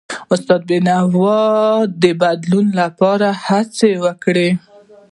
[0.33, 1.41] استاد بینوا
[2.01, 4.49] د بدلون لپاره هڅې وکړي.